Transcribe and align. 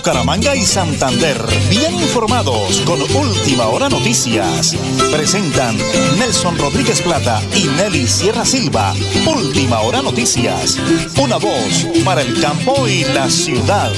Bucaramanga 0.00 0.56
y 0.56 0.62
Santander, 0.62 1.36
bien 1.68 1.92
informados 1.92 2.80
con 2.86 3.02
Última 3.02 3.66
Hora 3.66 3.90
Noticias. 3.90 4.74
Presentan 5.14 5.76
Nelson 6.18 6.56
Rodríguez 6.56 7.02
Plata 7.02 7.42
y 7.54 7.66
Nelly 7.76 8.06
Sierra 8.06 8.46
Silva. 8.46 8.94
Última 9.26 9.80
Hora 9.80 10.00
Noticias. 10.00 10.78
Una 11.22 11.36
voz 11.36 11.86
para 12.02 12.22
el 12.22 12.40
campo 12.40 12.88
y 12.88 13.04
la 13.12 13.28
ciudad. 13.28 13.92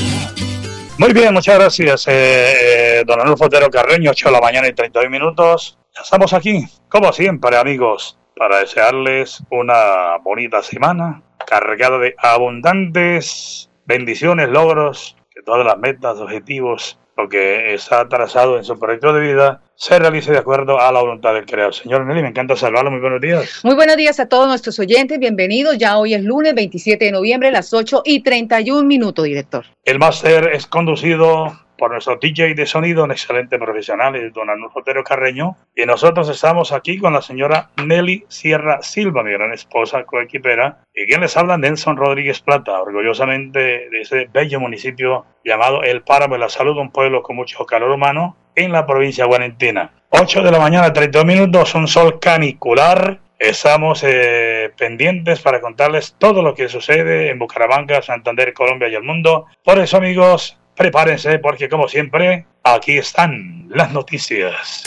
Muy 0.99 1.13
bien, 1.13 1.33
muchas 1.35 1.57
gracias, 1.57 2.09
eh, 2.09 2.11
eh 2.11 3.05
don 3.07 3.21
Anulfo 3.21 3.45
Otero 3.45 3.71
Carreño, 3.71 4.11
8 4.11 4.27
de 4.27 4.33
la 4.33 4.41
mañana 4.41 4.67
y 4.67 4.73
32 4.73 5.09
minutos. 5.09 5.79
Estamos 5.95 6.33
aquí, 6.33 6.65
como 6.89 7.13
siempre, 7.13 7.57
amigos, 7.57 8.19
para 8.37 8.59
desearles 8.59 9.41
una 9.51 10.17
bonita 10.25 10.65
semana 10.65 11.23
cargada 11.47 11.99
de 11.99 12.17
abundantes 12.19 13.71
bendiciones, 13.85 14.49
logros, 14.49 15.17
todas 15.45 15.67
las 15.67 15.79
metas, 15.79 16.19
objetivos, 16.19 16.99
lo 17.17 17.29
que 17.29 17.75
está 17.75 18.09
trazado 18.09 18.57
en 18.57 18.65
su 18.65 18.79
proyecto 18.79 19.13
de 19.13 19.21
vida 19.21 19.63
se 19.75 19.99
realice 19.99 20.33
de 20.33 20.39
acuerdo 20.39 20.81
a 20.81 20.91
la 20.93 21.01
voluntad 21.01 21.35
del 21.35 21.45
Creador. 21.45 21.75
Señor 21.75 22.07
Nelly, 22.07 22.23
me 22.23 22.29
encanta 22.29 22.57
saludarlo. 22.57 22.91
Muy 22.91 23.01
buenos 23.01 23.21
días. 23.21 23.61
Muy 23.65 23.75
buenos 23.75 23.97
días 23.97 24.19
a 24.21 24.29
todos 24.29 24.47
nuestros 24.47 24.79
oyentes. 24.79 25.19
Bienvenidos. 25.19 25.77
Ya 25.77 25.99
hoy 25.99 26.15
es 26.15 26.23
lunes 26.23 26.55
27 26.55 27.05
de 27.05 27.13
noviembre, 27.13 27.51
las 27.51 27.73
8 27.73 28.03
y 28.05 28.23
31 28.23 28.85
minutos, 28.85 29.25
director. 29.25 29.65
El 29.85 29.99
máster 29.99 30.51
es 30.55 30.67
conducido 30.67 31.53
por 31.83 31.91
nuestro 31.91 32.15
DJ 32.15 32.55
de 32.55 32.65
sonido, 32.65 33.03
un 33.03 33.11
excelente 33.11 33.59
profesional, 33.59 34.31
don 34.33 34.49
Arnulfo 34.49 34.79
Otero 34.79 35.03
Carreño. 35.03 35.57
Y 35.75 35.85
nosotros 35.85 36.29
estamos 36.29 36.71
aquí 36.71 36.97
con 36.97 37.13
la 37.13 37.23
señora 37.23 37.71
Nelly 37.85 38.25
Sierra 38.29 38.83
Silva, 38.83 39.25
mi 39.25 39.33
gran 39.33 39.53
esposa 39.53 40.05
coequipera, 40.05 40.85
y 40.95 41.07
quien 41.07 41.23
les 41.23 41.37
habla, 41.37 41.59
Nelson 41.59 41.97
Rodríguez 41.97 42.41
Plata, 42.41 42.81
orgullosamente 42.81 43.59
de 43.91 44.01
ese 44.01 44.29
bello 44.33 44.61
municipio 44.61 45.27
llamado 45.45 45.83
El 45.83 46.03
Páramo 46.03 46.35
de 46.35 46.39
la 46.39 46.49
Salud, 46.49 46.79
un 46.79 46.93
pueblo 46.93 47.21
con 47.25 47.35
mucho 47.35 47.67
calor 47.67 47.91
humano 47.91 48.37
en 48.55 48.71
la 48.71 48.87
provincia 48.87 49.25
de 49.25 49.29
Guarentina. 49.31 49.91
8 50.11 50.45
de 50.45 50.53
la 50.53 50.61
mañana, 50.61 50.93
32 50.93 51.27
minutos, 51.27 51.75
un 51.75 51.89
sol 51.89 52.21
canicular. 52.21 53.19
Estamos 53.41 54.05
eh, 54.05 54.71
pendientes 54.79 55.41
para 55.41 55.61
contarles 55.61 56.15
todo 56.17 56.43
lo 56.43 56.55
que 56.55 56.69
sucede 56.69 57.31
en 57.31 57.41
Bucaramanga, 57.41 58.03
Santander, 58.03 58.53
Colombia 58.53 58.87
y 58.87 58.95
el 58.95 59.03
mundo. 59.03 59.47
Por 59.65 59.81
eso, 59.81 59.97
amigos, 59.97 60.62
Prepárense 60.77 61.39
porque 61.39 61.69
como 61.69 61.87
siempre, 61.89 62.47
aquí 62.63 62.99
están 62.99 63.69
las 63.69 63.93
noticias. 63.93 64.83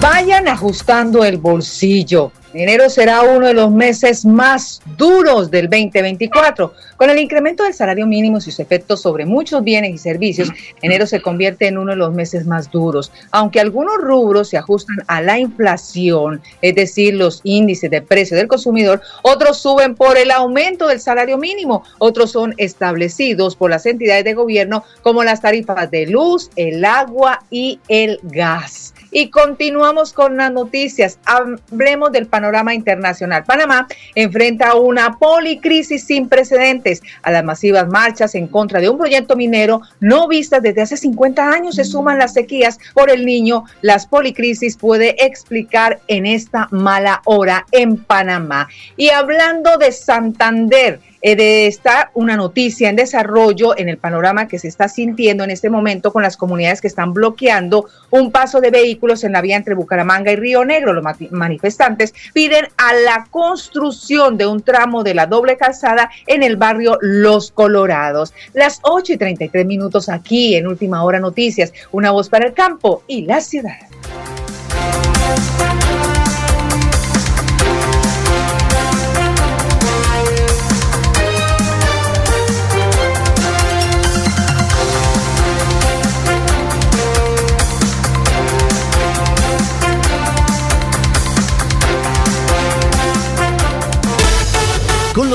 Vayan 0.00 0.48
ajustando 0.48 1.24
el 1.24 1.38
bolsillo 1.38 2.32
Enero 2.58 2.88
será 2.88 3.20
uno 3.20 3.48
de 3.48 3.52
los 3.52 3.70
meses 3.70 4.24
más 4.24 4.80
duros 4.96 5.50
del 5.50 5.68
2024. 5.68 6.72
Con 6.96 7.10
el 7.10 7.18
incremento 7.18 7.64
del 7.64 7.74
salario 7.74 8.06
mínimo 8.06 8.38
y 8.38 8.40
sus 8.40 8.58
efectos 8.60 9.02
sobre 9.02 9.26
muchos 9.26 9.62
bienes 9.62 9.94
y 9.94 9.98
servicios, 9.98 10.50
enero 10.80 11.06
se 11.06 11.20
convierte 11.20 11.66
en 11.66 11.76
uno 11.76 11.90
de 11.90 11.98
los 11.98 12.14
meses 12.14 12.46
más 12.46 12.70
duros. 12.70 13.12
Aunque 13.30 13.60
algunos 13.60 13.98
rubros 13.98 14.48
se 14.48 14.56
ajustan 14.56 14.96
a 15.06 15.20
la 15.20 15.38
inflación, 15.38 16.40
es 16.62 16.74
decir, 16.74 17.12
los 17.12 17.42
índices 17.44 17.90
de 17.90 18.00
precio 18.00 18.38
del 18.38 18.48
consumidor, 18.48 19.02
otros 19.20 19.58
suben 19.58 19.94
por 19.94 20.16
el 20.16 20.30
aumento 20.30 20.88
del 20.88 21.00
salario 21.00 21.36
mínimo, 21.36 21.84
otros 21.98 22.32
son 22.32 22.54
establecidos 22.56 23.54
por 23.54 23.68
las 23.68 23.84
entidades 23.84 24.24
de 24.24 24.32
gobierno 24.32 24.82
como 25.02 25.24
las 25.24 25.42
tarifas 25.42 25.90
de 25.90 26.06
luz, 26.06 26.50
el 26.56 26.86
agua 26.86 27.44
y 27.50 27.80
el 27.88 28.18
gas. 28.22 28.94
Y 29.10 29.30
continuamos 29.30 30.12
con 30.12 30.36
las 30.36 30.52
noticias. 30.52 31.18
Hablemos 31.24 32.12
del 32.12 32.26
panorama 32.26 32.45
internacional. 32.74 33.44
Panamá 33.44 33.86
enfrenta 34.14 34.74
una 34.74 35.18
policrisis 35.18 36.04
sin 36.04 36.28
precedentes 36.28 37.02
a 37.22 37.30
las 37.30 37.44
masivas 37.44 37.88
marchas 37.88 38.34
en 38.34 38.46
contra 38.46 38.80
de 38.80 38.88
un 38.88 38.98
proyecto 38.98 39.36
minero 39.36 39.82
no 40.00 40.28
vistas 40.28 40.62
desde 40.62 40.82
hace 40.82 40.96
50 40.96 41.50
años. 41.50 41.76
Se 41.76 41.84
suman 41.84 42.18
las 42.18 42.32
sequías 42.34 42.78
por 42.94 43.10
el 43.10 43.24
niño. 43.24 43.64
Las 43.82 44.06
policrisis 44.06 44.76
puede 44.76 45.16
explicar 45.24 46.00
en 46.08 46.26
esta 46.26 46.68
mala 46.70 47.22
hora 47.24 47.66
en 47.72 47.96
Panamá. 47.96 48.68
Y 48.96 49.10
hablando 49.10 49.76
de 49.78 49.92
Santander, 49.92 51.00
eh, 51.22 51.36
de 51.36 51.66
estar 51.66 52.10
una 52.14 52.36
noticia 52.36 52.88
en 52.88 52.96
desarrollo 52.96 53.76
en 53.76 53.88
el 53.88 53.98
panorama 53.98 54.48
que 54.48 54.58
se 54.58 54.68
está 54.68 54.88
sintiendo 54.88 55.44
en 55.44 55.50
este 55.50 55.70
momento 55.70 56.12
con 56.12 56.22
las 56.22 56.36
comunidades 56.36 56.80
que 56.80 56.86
están 56.88 57.12
bloqueando 57.12 57.86
un 58.10 58.30
paso 58.30 58.60
de 58.60 58.70
vehículos 58.70 59.24
en 59.24 59.32
la 59.32 59.40
vía 59.40 59.56
entre 59.56 59.74
Bucaramanga 59.74 60.32
y 60.32 60.36
Río 60.36 60.64
Negro. 60.64 60.92
Los 60.92 61.04
manifestantes 61.30 62.14
piden 62.32 62.66
a 62.76 62.94
la 62.94 63.26
construcción 63.30 64.36
de 64.36 64.46
un 64.46 64.62
tramo 64.62 65.02
de 65.02 65.14
la 65.14 65.26
doble 65.26 65.56
calzada 65.56 66.10
en 66.26 66.42
el 66.42 66.56
barrio 66.56 66.98
Los 67.00 67.50
Colorados. 67.50 68.34
Las 68.52 68.80
8 68.82 69.14
y 69.14 69.16
33 69.16 69.66
minutos 69.66 70.08
aquí 70.08 70.56
en 70.56 70.66
Última 70.66 71.02
Hora 71.02 71.20
Noticias, 71.20 71.72
una 71.92 72.10
voz 72.10 72.28
para 72.28 72.46
el 72.46 72.54
campo 72.54 73.02
y 73.06 73.22
la 73.22 73.40
ciudad. 73.40 73.76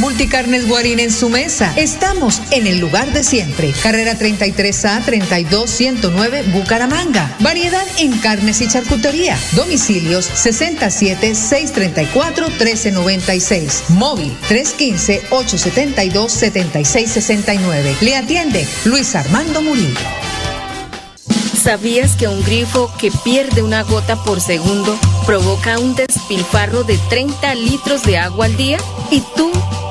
Multicarnes 0.00 0.66
Guarín 0.66 0.98
en 0.98 1.12
su 1.12 1.28
mesa. 1.28 1.74
Estamos 1.76 2.40
en 2.52 2.66
el 2.66 2.78
lugar 2.78 3.12
de 3.12 3.22
siempre. 3.22 3.70
Carrera 3.82 4.18
33A 4.18 5.04
32109 5.04 6.42
Bucaramanga. 6.54 7.36
Variedad 7.40 7.86
en 7.98 8.16
carnes 8.18 8.62
y 8.62 8.68
charcutería. 8.68 9.38
Domicilios 9.52 10.24
67 10.24 11.34
634 11.34 12.48
1396. 12.48 13.82
Móvil 13.90 14.34
315 14.48 15.22
872 15.28 16.32
7669. 16.32 17.96
Le 18.00 18.16
atiende 18.16 18.66
Luis 18.86 19.14
Armando 19.14 19.60
Murillo. 19.60 20.00
¿Sabías 21.62 22.16
que 22.16 22.26
un 22.26 22.42
grifo 22.42 22.90
que 22.98 23.12
pierde 23.22 23.62
una 23.62 23.82
gota 23.82 24.16
por 24.24 24.40
segundo 24.40 24.98
provoca 25.26 25.78
un 25.78 25.94
despilfarro 25.94 26.84
de 26.84 26.96
30 27.10 27.54
litros 27.56 28.02
de 28.04 28.16
agua 28.16 28.46
al 28.46 28.56
día? 28.56 28.78
¿Y 29.10 29.20
tú 29.36 29.52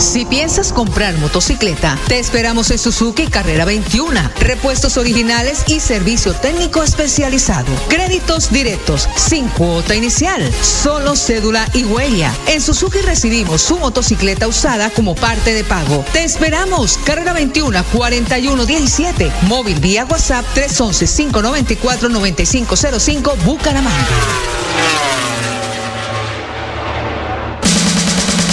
Si 0.00 0.24
piensas 0.24 0.72
comprar 0.72 1.18
motocicleta, 1.18 1.98
te 2.08 2.18
esperamos 2.18 2.70
en 2.70 2.78
Suzuki 2.78 3.26
Carrera 3.26 3.66
21. 3.66 4.18
Repuestos 4.40 4.96
originales 4.96 5.64
y 5.66 5.78
servicio 5.78 6.32
técnico 6.32 6.82
especializado. 6.82 7.68
Créditos 7.88 8.50
directos, 8.50 9.06
sin 9.14 9.46
cuota 9.48 9.94
inicial, 9.94 10.50
solo 10.62 11.16
cédula 11.16 11.68
y 11.74 11.84
huella. 11.84 12.34
En 12.46 12.62
Suzuki 12.62 13.00
recibimos 13.00 13.60
su 13.60 13.78
motocicleta 13.78 14.48
usada 14.48 14.88
como 14.88 15.14
parte 15.14 15.52
de 15.52 15.64
pago. 15.64 16.02
Te 16.14 16.24
esperamos. 16.24 16.98
Carrera 17.04 17.34
21 17.34 17.84
4117. 17.92 19.30
Móvil 19.42 19.80
vía 19.80 20.06
WhatsApp 20.06 20.46
311 20.54 21.06
594 21.06 22.08
9505 22.08 23.36
Bucaramanga. 23.44 24.06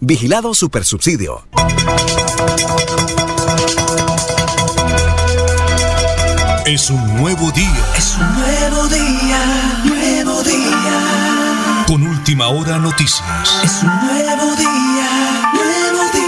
Vigilado 0.00 0.52
Supersubsidio. 0.54 1.46
Es 6.66 6.90
un 6.90 7.16
nuevo 7.16 7.50
día. 7.52 7.84
Es 7.96 8.16
un 8.16 8.34
nuevo 8.34 8.88
día, 8.88 9.82
nuevo 9.84 10.42
día. 10.42 11.84
Con 11.86 12.02
última 12.02 12.48
hora 12.48 12.78
noticias. 12.78 13.60
Es 13.64 13.82
un 13.82 13.88
nuevo 13.88 14.56
día, 14.56 15.50
nuevo 15.54 16.02
día. 16.12 16.26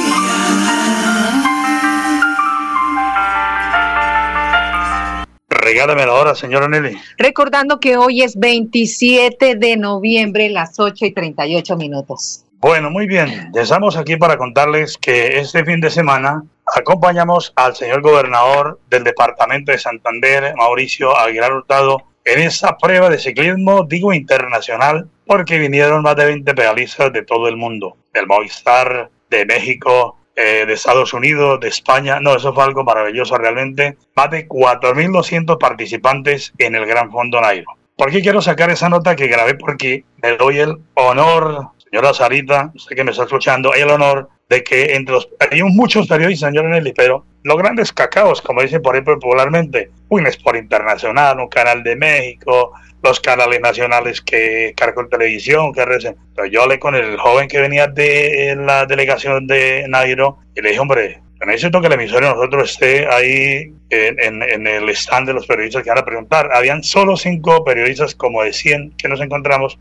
Regálame 5.49 6.07
la 6.07 6.15
hora, 6.15 6.35
señora 6.35 6.69
Nelly. 6.69 6.97
Recordando 7.19 7.81
que 7.81 7.97
hoy 7.97 8.23
es 8.23 8.39
27 8.39 9.57
de 9.57 9.77
noviembre, 9.77 10.49
las 10.49 10.79
8 10.79 11.05
y 11.07 11.13
38 11.13 11.77
minutos. 11.77 12.45
Bueno, 12.61 12.91
muy 12.91 13.07
bien. 13.07 13.53
Estamos 13.55 13.97
aquí 13.97 14.17
para 14.17 14.37
contarles 14.37 14.99
que 14.99 15.39
este 15.39 15.65
fin 15.65 15.81
de 15.81 15.91
semana 15.91 16.43
acompañamos 16.75 17.53
al 17.55 17.77
señor 17.77 18.03
gobernador 18.03 18.81
del 18.91 19.05
departamento 19.05 19.71
de 19.71 19.79
Santander, 19.79 20.55
Mauricio 20.57 21.17
Aguilar 21.17 21.53
Hurtado, 21.53 22.03
en 22.25 22.41
esa 22.41 22.77
prueba 22.77 23.11
de 23.11 23.19
ciclismo, 23.21 23.85
digo 23.85 24.13
internacional, 24.13 25.09
porque 25.25 25.59
vinieron 25.59 26.03
más 26.03 26.17
de 26.17 26.25
20 26.25 26.53
pedalistas 26.55 27.13
de 27.13 27.23
todo 27.23 27.47
el 27.47 27.57
mundo, 27.57 27.97
del 28.13 28.27
Movistar, 28.27 29.09
de 29.31 29.47
México, 29.47 30.19
eh, 30.35 30.65
de 30.67 30.73
Estados 30.73 31.15
Unidos, 31.15 31.61
de 31.61 31.69
España. 31.69 32.19
No, 32.19 32.35
eso 32.35 32.53
fue 32.53 32.65
algo 32.65 32.83
maravilloso 32.83 33.37
realmente. 33.39 33.97
Más 34.17 34.33
de 34.33 34.49
4.200 34.49 35.59
participantes 35.59 36.53
en 36.59 36.75
el 36.75 36.87
Gran 36.87 37.13
Fondo 37.13 37.41
Nairo. 37.41 37.79
¿Por 37.99 38.13
qué 38.13 38.21
quiero 38.23 38.41
sacar 38.41 38.71
esa 38.71 38.89
nota 38.89 39.17
que 39.17 39.27
grabé? 39.27 39.55
Porque 39.55 40.05
me 40.23 40.37
doy 40.37 40.61
el 40.61 40.77
honor, 40.95 41.71
señora 41.91 42.13
Sarita, 42.13 42.71
usted 42.75 42.97
que 42.97 43.05
me 43.05 43.11
está 43.11 43.25
escuchando, 43.25 43.73
el 43.75 43.91
honor 43.91 44.29
de 44.49 44.63
que 44.63 44.95
entre 44.95 45.15
los... 45.15 45.29
Hay 45.39 45.63
muchos 45.63 46.07
periodistas, 46.07 46.51
señor 46.51 46.67
Nelly, 46.67 46.93
pero 46.93 47.25
los 47.43 47.57
grandes 47.57 47.93
cacaos, 47.93 48.43
como 48.43 48.63
dicen 48.63 48.83
por 48.83 48.95
ejemplo 48.95 49.19
popularmente, 49.19 49.91
un 50.09 50.27
Sport 50.27 50.59
Internacional, 50.59 51.39
un 51.39 51.49
canal 51.49 51.83
de 51.83 51.97
México, 51.97 52.73
los 53.03 53.21
canales 53.21 53.61
nacionales 53.61 54.21
que 54.21 54.75
Caracol 54.77 55.09
Televisión, 55.09 55.73
que 55.73 55.85
recen. 55.85 56.17
Pero 56.35 56.49
yo 56.49 56.63
hablé 56.63 56.79
con 56.79 56.95
el 56.95 57.17
joven 57.19 57.49
que 57.49 57.61
venía 57.61 57.87
de 57.87 58.57
la 58.59 58.87
delegación 58.87 59.47
de 59.47 59.87
Nairo 59.89 60.39
y 60.55 60.63
le 60.63 60.71
dije, 60.71 60.81
hombre, 60.81 61.21
necesito 61.47 61.81
que 61.81 61.89
la 61.89 61.95
emisora 61.95 62.29
de 62.29 62.35
nosotros 62.35 62.71
esté 62.71 63.07
ahí 63.07 63.73
en, 63.91 64.21
en, 64.21 64.43
en, 64.43 64.67
el 64.67 64.89
stand 64.91 65.29
de 65.29 65.35
los 65.35 65.47
periodistas 65.47 65.83
que 65.83 65.91
van 65.91 65.99
a 65.99 66.05
preguntar. 66.05 66.51
Habían 66.53 66.83
solo 66.83 67.17
cinco 67.17 67.65
periodistas 67.65 68.15
como 68.15 68.43
de 68.43 68.53
100 68.53 68.95
que 68.99 69.09
nos 69.09 69.21
encontramos 69.21 69.79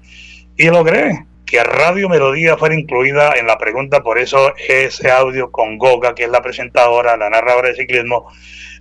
y 0.56 0.68
logré 0.68 1.26
que 1.48 1.64
Radio 1.64 2.10
Melodía 2.10 2.58
fuera 2.58 2.76
incluida 2.76 3.34
en 3.38 3.48
la 3.48 3.58
pregunta, 3.58 4.04
por 4.04 4.20
eso 4.20 4.54
ese 4.68 5.10
audio 5.10 5.50
con 5.50 5.78
Goga, 5.78 6.14
que 6.14 6.26
es 6.26 6.30
la 6.30 6.42
presentadora, 6.42 7.16
la 7.16 7.30
narradora 7.30 7.70
de 7.70 7.76
ciclismo, 7.76 8.28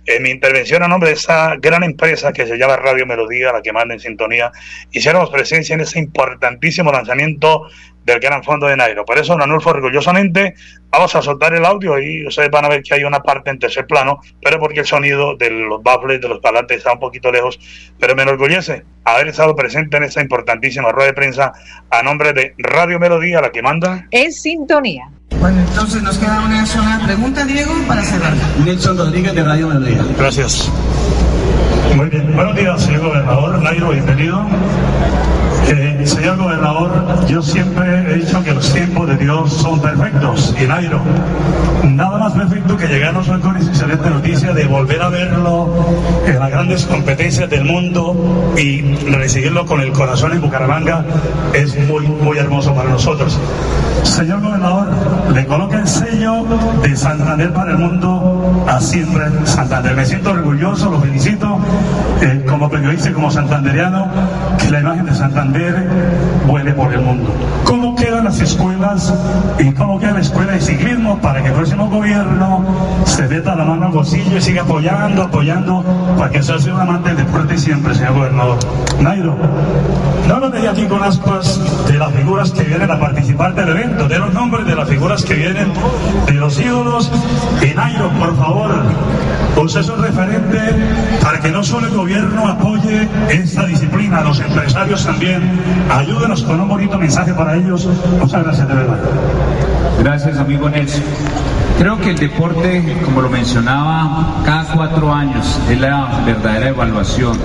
en 0.05 0.21
mi 0.21 0.29
intervención 0.29 0.83
a 0.83 0.87
nombre 0.87 1.09
de 1.09 1.15
esa 1.15 1.55
gran 1.55 1.83
empresa 1.83 2.33
que 2.33 2.45
se 2.45 2.57
llama 2.57 2.75
Radio 2.75 3.05
Melodía, 3.05 3.53
la 3.53 3.61
que 3.61 3.71
manda 3.71 3.93
en 3.93 4.01
sintonía, 4.01 4.51
hiciéramos 4.91 5.29
presencia 5.29 5.75
en 5.75 5.81
ese 5.81 5.97
importantísimo 5.99 6.91
lanzamiento 6.91 7.67
del 8.07 8.19
Gran 8.21 8.41
Fondo 8.41 8.67
de 8.67 8.77
Nairo. 8.77 9.05
Por 9.05 9.19
eso, 9.19 9.37
Nanulfo, 9.37 9.69
orgullosamente, 9.71 10.55
vamos 10.89 11.13
a 11.13 11.21
soltar 11.21 11.53
el 11.53 11.65
audio 11.65 11.99
y 11.99 12.25
ustedes 12.25 12.49
van 12.49 12.63
a 12.65 12.69
ver 12.69 12.81
que 12.81 12.95
hay 12.95 13.03
una 13.03 13.19
parte 13.19 13.49
en 13.49 13.59
tercer 13.59 13.85
plano, 13.85 14.21
pero 14.41 14.59
porque 14.59 14.79
el 14.79 14.85
sonido 14.85 15.35
de 15.35 15.51
los 15.51 15.83
baffles, 15.83 16.21
de 16.21 16.29
los 16.29 16.39
parlantes 16.39 16.77
está 16.77 16.93
un 16.93 16.99
poquito 16.99 17.31
lejos, 17.31 17.59
pero 17.99 18.15
me 18.15 18.23
enorgullece 18.23 18.85
haber 19.03 19.27
estado 19.27 19.55
presente 19.55 19.97
en 19.97 20.03
esta 20.03 20.21
importantísima 20.21 20.91
rueda 20.91 21.07
de 21.07 21.13
prensa 21.13 21.51
a 21.89 22.01
nombre 22.01 22.31
de 22.31 22.55
Radio 22.57 22.97
Melodía, 22.97 23.41
la 23.41 23.51
que 23.51 23.61
manda. 23.61 24.07
En 24.11 24.31
sintonía. 24.31 25.09
Bueno, 25.41 25.59
entonces 25.59 26.01
nos 26.01 26.17
queda 26.17 26.41
una 26.45 26.65
sola 26.65 27.01
pregunta, 27.05 27.45
Diego, 27.45 27.73
para 27.87 28.01
cerrar. 28.03 28.33
Nelson 28.63 28.97
Rodríguez 28.97 29.35
de 29.35 29.43
Radio 29.43 29.67
Melodía. 29.67 30.01
Gracias. 30.17 30.71
Muy 31.93 32.07
bien. 32.07 32.33
Buenos 32.33 32.55
días, 32.55 32.81
señor 32.81 33.01
gobernador. 33.01 33.61
Nairo, 33.61 33.89
bienvenido. 33.89 34.47
Señor 35.67 36.37
gobernador, 36.37 37.25
yo 37.27 37.41
siempre 37.41 38.09
he 38.09 38.15
dicho 38.15 38.41
que 38.41 38.53
los 38.53 38.73
tiempos 38.73 39.05
de 39.09 39.17
Dios 39.17 39.51
son 39.51 39.81
perfectos. 39.81 40.55
Y 40.61 40.65
Nairo, 40.65 41.01
nada 41.83 42.17
más 42.17 42.31
perfecto 42.31 42.77
que 42.77 42.87
llegarnos 42.87 43.27
hoy 43.27 43.41
con 43.41 43.57
esa 43.57 43.69
excelente 43.69 44.09
noticia 44.09 44.53
de 44.53 44.63
volver 44.63 45.01
a 45.01 45.09
verlo 45.09 45.69
en 46.25 46.39
las 46.39 46.49
grandes 46.49 46.85
competencias 46.85 47.49
del 47.49 47.65
mundo 47.65 48.15
y 48.57 48.81
recibirlo 49.07 49.65
con 49.65 49.81
el 49.81 49.91
corazón 49.91 50.31
en 50.31 50.41
Bucaramanga 50.41 51.03
es 51.53 51.77
muy, 51.85 52.07
muy 52.07 52.37
hermoso 52.37 52.73
para 52.73 52.89
nosotros. 52.89 53.37
Señor 54.03 54.41
gobernador, 54.41 54.87
le 55.33 55.45
coloca 55.45 55.79
el 55.79 55.87
sello 55.87 56.45
de 56.81 56.95
Santander 56.95 57.51
para 57.51 57.71
el 57.71 57.77
mundo 57.77 58.65
a 58.67 58.79
siempre 58.79 59.25
Santander. 59.43 59.95
Me 59.95 60.05
siento 60.05 60.31
orgulloso, 60.31 60.89
lo 60.89 61.01
felicito 61.01 61.59
eh, 62.21 62.41
como 62.47 62.69
periodista 62.69 63.09
y 63.09 63.13
como 63.13 63.29
santanderiano, 63.29 64.07
que 64.57 64.71
la 64.71 64.79
imagen 64.79 65.05
de 65.05 65.13
Santander 65.13 65.56
vuele 66.45 66.73
por 66.73 66.93
el 66.93 67.01
mundo. 67.01 67.29
¿Cómo 67.65 67.95
quedan 67.95 68.25
las 68.25 68.39
escuelas 68.39 69.13
y 69.59 69.71
cómo 69.73 69.99
queda 69.99 70.13
la 70.13 70.21
escuela 70.21 70.53
de 70.53 70.61
ciclismo 70.61 71.19
para 71.19 71.41
que 71.41 71.49
el 71.49 71.53
próximo 71.53 71.89
gobierno 71.89 72.63
se 73.05 73.27
meta 73.27 73.55
la 73.55 73.65
mano 73.65 73.87
al 73.87 73.91
bolsillo 73.91 74.37
y 74.37 74.41
siga 74.41 74.61
apoyando, 74.61 75.23
apoyando, 75.23 75.83
para 76.17 76.31
que 76.31 76.41
sea 76.43 76.55
un 76.73 76.79
amante 76.79 77.09
del 77.09 77.17
deporte 77.17 77.57
siempre, 77.57 77.93
señor 77.95 78.13
gobernador? 78.13 78.57
Nairo, 78.99 79.35
no 80.27 80.39
nos 80.39 80.51
deje 80.51 80.67
aquí 80.67 80.85
con 80.85 81.03
ascuas 81.03 81.59
de 81.87 81.97
las 81.97 82.11
figuras 82.13 82.51
que 82.51 82.63
vienen 82.63 82.89
a 82.91 82.99
participar 82.99 83.55
del 83.55 83.69
evento, 83.69 84.07
de 84.07 84.19
los 84.19 84.33
nombres 84.33 84.65
de 84.65 84.75
las 84.75 84.89
figuras 84.89 85.23
que 85.23 85.33
vienen, 85.33 85.71
de 86.25 86.33
los 86.33 86.59
ídolos. 86.59 87.11
Y 87.61 87.73
Nairo, 87.75 88.09
por 88.11 88.35
favor, 88.37 88.71
usted 89.57 89.81
es 89.81 89.89
un 89.89 90.01
referente 90.01 90.59
para 91.21 91.39
que 91.39 91.49
no 91.49 91.63
solo 91.63 91.87
el 91.87 91.93
gobierno 91.93 92.47
apoye 92.47 93.07
esta 93.29 93.65
disciplina, 93.65 94.21
los 94.21 94.39
empresarios 94.39 95.05
también. 95.05 95.46
Ayúdenos 95.89 96.43
con 96.43 96.59
un 96.59 96.67
bonito 96.67 96.97
mensaje 96.97 97.33
para 97.33 97.55
ellos. 97.55 97.87
Muchas 98.19 98.43
gracias 98.43 98.67
de 98.67 98.73
verdad. 98.73 98.97
Gracias, 99.99 100.37
amigo 100.37 100.69
Nelson. 100.69 101.03
Creo 101.77 101.99
que 101.99 102.11
el 102.11 102.17
deporte, 102.17 102.97
como 103.05 103.21
lo 103.21 103.29
mencionaba, 103.29 104.41
cada 104.43 104.63
cuatro 104.73 105.13
años 105.13 105.59
es 105.69 105.79
la 105.79 106.23
verdadera 106.25 106.69
evaluación 106.69 107.37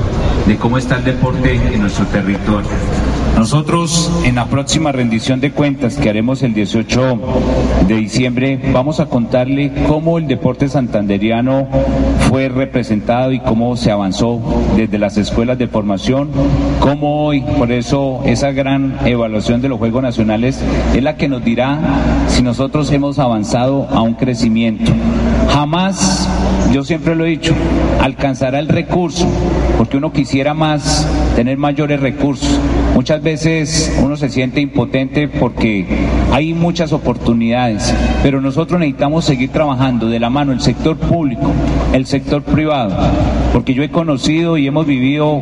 de 0.46 0.56
cómo 0.56 0.78
está 0.78 0.96
el 0.96 1.04
deporte 1.04 1.54
en 1.54 1.80
nuestro 1.82 2.06
territorio. 2.06 2.70
Nosotros 3.42 4.08
en 4.24 4.36
la 4.36 4.46
próxima 4.46 4.92
rendición 4.92 5.40
de 5.40 5.50
cuentas 5.50 5.96
que 5.96 6.08
haremos 6.08 6.44
el 6.44 6.54
18 6.54 7.18
de 7.88 7.96
diciembre 7.96 8.70
vamos 8.72 9.00
a 9.00 9.06
contarle 9.06 9.72
cómo 9.88 10.18
el 10.18 10.28
deporte 10.28 10.68
santanderiano 10.68 11.66
fue 12.28 12.48
representado 12.48 13.32
y 13.32 13.40
cómo 13.40 13.76
se 13.76 13.90
avanzó 13.90 14.40
desde 14.76 14.96
las 14.96 15.16
escuelas 15.16 15.58
de 15.58 15.66
formación, 15.66 16.30
cómo 16.78 17.26
hoy, 17.26 17.40
por 17.58 17.72
eso 17.72 18.20
esa 18.24 18.52
gran 18.52 18.96
evaluación 19.04 19.60
de 19.60 19.70
los 19.70 19.80
Juegos 19.80 20.04
Nacionales 20.04 20.62
es 20.94 21.02
la 21.02 21.16
que 21.16 21.28
nos 21.28 21.44
dirá 21.44 21.80
si 22.28 22.42
nosotros 22.42 22.92
hemos 22.92 23.18
avanzado 23.18 23.88
a 23.90 24.02
un 24.02 24.14
crecimiento. 24.14 24.92
Jamás, 25.52 26.28
yo 26.72 26.84
siempre 26.84 27.16
lo 27.16 27.26
he 27.26 27.30
dicho, 27.30 27.54
alcanzará 28.00 28.60
el 28.60 28.68
recurso, 28.68 29.26
porque 29.78 29.96
uno 29.96 30.12
quisiera 30.12 30.54
más, 30.54 31.08
tener 31.34 31.58
mayores 31.58 32.00
recursos. 32.00 32.60
Muchas 32.94 33.22
uno 34.02 34.16
se 34.16 34.28
siente 34.28 34.60
impotente 34.60 35.26
porque 35.26 35.86
hay 36.30 36.52
muchas 36.52 36.92
oportunidades, 36.92 37.94
pero 38.22 38.42
nosotros 38.42 38.78
necesitamos 38.78 39.24
seguir 39.24 39.50
trabajando 39.50 40.08
de 40.08 40.20
la 40.20 40.28
mano 40.28 40.52
el 40.52 40.60
sector 40.60 40.98
público, 40.98 41.50
el 41.94 42.04
sector 42.04 42.42
privado, 42.42 42.94
porque 43.54 43.72
yo 43.72 43.82
he 43.82 43.90
conocido 43.90 44.58
y 44.58 44.66
hemos 44.66 44.86
vivido 44.86 45.40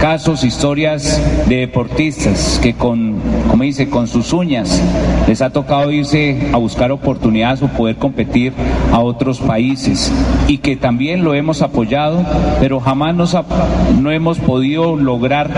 casos, 0.00 0.44
historias 0.44 1.20
de 1.48 1.56
deportistas 1.56 2.60
que 2.62 2.74
con, 2.74 3.16
como 3.48 3.62
dice, 3.62 3.88
con 3.88 4.06
sus 4.06 4.32
uñas 4.32 4.82
les 5.26 5.42
ha 5.42 5.50
tocado 5.50 5.90
irse 5.90 6.48
a 6.52 6.56
buscar 6.56 6.92
oportunidades 6.92 7.62
o 7.62 7.68
poder 7.68 7.96
competir 7.96 8.52
a 8.92 9.00
otros 9.00 9.40
países 9.40 10.12
y 10.46 10.58
que 10.58 10.76
también 10.76 11.24
lo 11.24 11.34
hemos 11.34 11.62
apoyado, 11.62 12.24
pero 12.60 12.80
jamás 12.80 13.14
nos 13.14 13.36
no 14.00 14.10
hemos 14.10 14.38
podido 14.38 14.96
lograr 14.96 15.50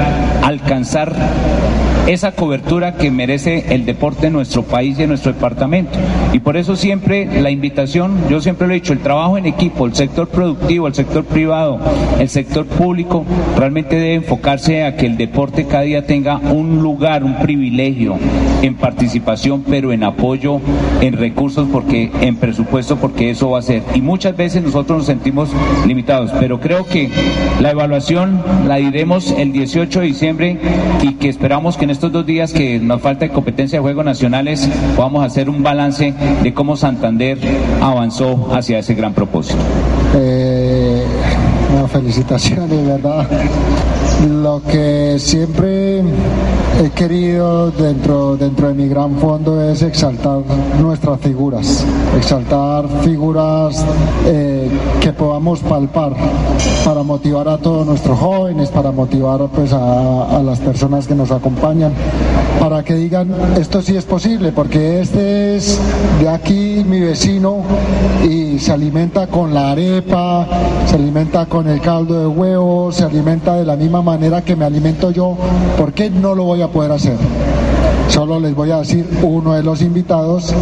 alcanzar 0.43 1.15
esa 2.07 2.33
cobertura 2.33 2.95
que 2.97 3.11
merece 3.11 3.67
el 3.73 3.87
deporte 3.87 4.27
en 4.27 4.33
nuestro 4.33 4.65
país 4.65 4.99
y 4.99 5.03
en 5.03 5.11
nuestro 5.11 5.33
departamento. 5.33 5.99
Y 6.33 6.41
por 6.41 6.57
eso 6.57 6.75
siempre 6.75 7.41
la 7.41 7.51
invitación, 7.51 8.19
yo 8.29 8.41
siempre 8.41 8.67
lo 8.67 8.73
he 8.73 8.77
dicho, 8.77 8.93
el 8.93 9.01
trabajo 9.01 9.39
en 9.39 9.47
equipo, 9.47 9.87
el 9.87 9.95
sector 9.95 10.29
productivo, 10.29 10.87
el 10.87 10.95
sector 10.95 11.25
privado, 11.25 11.79
el 12.19 12.29
sector 12.29 12.67
público, 12.67 13.25
realmente 13.57 13.97
debe 13.97 14.15
enfocarse 14.15 14.85
a 14.85 14.97
que 14.97 15.07
el 15.07 15.17
deporte 15.17 15.67
cada 15.67 15.83
día 15.83 16.07
tenga 16.07 16.39
un 16.39 16.83
lugar, 16.83 17.23
un 17.23 17.37
privilegio 17.37 17.80
en 17.81 18.75
participación, 18.77 19.65
pero 19.69 19.93
en 19.93 20.05
apoyo, 20.05 20.61
en 21.01 21.15
recursos, 21.15 21.67
porque 21.73 22.11
en 22.21 22.37
presupuesto, 22.37 22.97
porque 22.97 23.31
eso 23.31 23.51
va 23.51 23.61
a 23.61 23.63
ser. 23.63 23.83
Y 23.95 24.03
muchas 24.03 24.37
veces 24.37 24.63
nosotros 24.63 24.99
nos 24.99 25.07
sentimos 25.07 25.51
limitados, 25.87 26.31
pero 26.39 26.61
creo 26.61 26.85
que 26.85 27.11
la 27.61 27.71
evaluación 27.71 28.43
la 28.67 28.77
diremos 28.77 29.31
el 29.31 29.53
18 29.53 30.01
de 30.01 30.07
diciembre 30.07 30.59
y 31.03 31.15
que 31.15 31.29
esperamos 31.29 31.77
que 31.77 31.85
en 31.85 31.91
estos 31.91 32.13
dos 32.13 32.27
días 32.27 32.53
que 32.53 32.79
nos 32.79 33.01
falta 33.01 33.29
competencia 33.31 33.79
de 33.79 33.83
Juegos 33.83 34.05
Nacionales 34.05 34.69
podamos 34.95 35.25
hacer 35.25 35.49
un 35.49 35.63
balance 35.63 36.13
de 36.43 36.55
cómo 36.55 36.77
Santander 36.77 37.39
avanzó 37.81 38.53
hacia 38.55 38.79
ese 38.79 38.95
gran 38.95 39.15
propósito. 39.15 39.59
Eh, 40.17 41.03
bueno, 41.71 41.89
felicitaciones, 41.89 42.87
¿verdad? 42.87 43.27
Lo 44.29 44.61
que 44.71 45.17
siempre 45.19 46.03
he 46.79 46.91
querido 46.91 47.71
dentro, 47.71 48.37
dentro 48.37 48.69
de 48.69 48.75
mi 48.75 48.89
gran 48.89 49.17
fondo 49.17 49.63
es 49.63 49.83
exaltar 49.83 50.41
nuestras 50.81 51.21
figuras, 51.21 51.85
exaltar 52.17 52.87
figuras 53.03 53.85
eh, 54.27 54.69
que 55.01 55.13
podamos 55.13 55.61
palpar 55.61 56.15
para 56.85 57.03
motivar 57.03 57.49
a 57.49 57.59
todos 57.59 57.87
nuestros 57.87 58.19
jóvenes, 58.19 58.71
para 58.71 58.93
motivar 58.93 59.49
pues, 59.55 59.73
a, 59.73 60.39
a, 60.39 60.43
las 60.43 60.61
personas 60.61 61.07
que 61.07 61.15
nos 61.15 61.31
acompañan, 61.31 61.93
para 62.59 62.83
que 62.83 62.95
digan 62.95 63.31
esto 63.59 63.83
sí 63.83 63.97
es 63.97 64.05
posible, 64.05 64.53
porque 64.53 65.01
este 65.01 65.57
es 65.57 65.79
de 66.21 66.29
aquí 66.29 66.85
mi 66.87 67.01
vecino 67.01 67.63
y 68.29 68.59
se 68.59 68.73
alimenta 68.73 69.27
con 69.27 69.53
la 69.53 69.73
arepa, 69.73 70.47
se 70.87 70.97
alimenta 70.97 71.47
con 71.47 71.69
el 71.69 71.81
caldo 71.81 72.21
de 72.21 72.27
huevo, 72.27 72.93
se 72.93 73.05
alimenta 73.05 73.55
de 73.55 73.65
la 73.65 73.77
misma 73.77 74.03
manera 74.03 74.43
que 74.43 74.57
me 74.57 74.65
alimento 74.65 75.11
yo, 75.11 75.37
¿por 75.77 75.93
qué 75.93 76.11
no 76.11 76.35
lo 76.35 76.45
voy 76.45 76.63
a 76.63 76.70
poder 76.71 76.93
hacer? 76.93 77.17
Solo 78.09 78.41
les 78.41 78.55
voy 78.55 78.71
a 78.71 78.79
decir 78.79 79.07
uno 79.23 79.55
de 79.55 79.63
los 79.63 79.83
invitados 79.83 80.55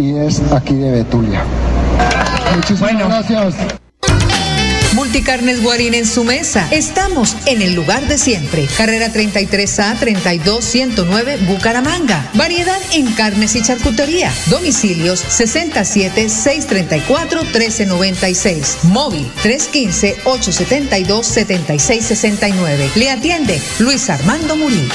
y 0.00 0.16
es 0.16 0.40
aquí 0.52 0.74
de 0.74 0.90
Betulia. 0.90 1.42
Muchísimas 2.54 2.98
gracias. 2.98 3.54
Multicarnes 4.94 5.60
Guarín 5.60 5.94
en 5.94 6.06
su 6.06 6.22
mesa. 6.22 6.68
Estamos 6.70 7.36
en 7.46 7.62
el 7.62 7.74
lugar 7.74 8.06
de 8.06 8.16
siempre. 8.16 8.68
Carrera 8.76 9.12
33A 9.12 9.98
32109 9.98 11.38
Bucaramanga. 11.48 12.30
Variedad 12.34 12.80
en 12.92 13.12
carnes 13.12 13.56
y 13.56 13.62
charcutería. 13.62 14.32
Domicilios 14.46 15.18
67 15.18 16.28
634 16.28 17.42
1396. 17.42 18.78
Móvil 18.84 19.28
315 19.42 20.16
872 20.24 21.26
7669. 21.26 22.90
Le 22.94 23.10
atiende 23.10 23.60
Luis 23.80 24.08
Armando 24.10 24.54
Murillo. 24.54 24.94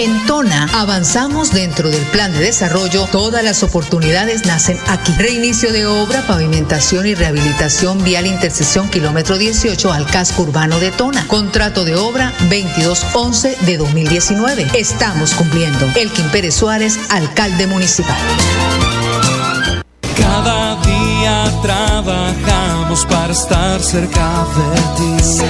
En 0.00 0.24
Tona 0.24 0.66
avanzamos 0.72 1.52
dentro 1.52 1.90
del 1.90 2.00
plan 2.06 2.32
de 2.32 2.38
desarrollo. 2.38 3.06
Todas 3.12 3.44
las 3.44 3.62
oportunidades 3.62 4.46
nacen 4.46 4.78
aquí. 4.88 5.12
Reinicio 5.18 5.74
de 5.74 5.84
obra, 5.84 6.26
pavimentación 6.26 7.04
y 7.04 7.14
rehabilitación 7.14 8.02
vial 8.02 8.26
intersección 8.26 8.88
kilómetro 8.88 9.36
18 9.36 9.92
al 9.92 10.06
casco 10.06 10.44
urbano 10.44 10.80
de 10.80 10.90
Tona. 10.90 11.28
Contrato 11.28 11.84
de 11.84 11.96
obra 11.96 12.32
2211 12.48 13.58
de 13.66 13.76
2019. 13.76 14.68
Estamos 14.72 15.34
cumpliendo. 15.34 15.86
Elkin 15.94 16.30
Pérez 16.30 16.54
Suárez, 16.54 16.98
alcalde 17.10 17.66
municipal. 17.66 18.16
Cada 20.16 20.76
día 20.80 21.44
trabajamos 21.60 23.04
para 23.04 23.34
estar 23.34 23.82
cerca 23.82 24.46
de 24.56 24.80
ti. 24.96 25.42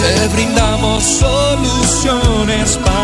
Te 0.00 0.28
brindamos 0.28 1.02
soluciones 1.02 2.78
para 2.84 3.03